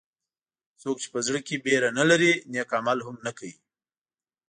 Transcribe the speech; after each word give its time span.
څوک 0.81 0.95
چې 1.03 1.07
په 1.13 1.19
زړه 1.27 1.39
کې 1.47 1.55
وېره 1.65 1.89
نه 1.99 2.03
لري 2.09 2.31
نیک 2.51 2.69
عمل 2.77 2.99
هم 3.05 3.15
نه 3.25 3.31
کوي. 3.37 3.55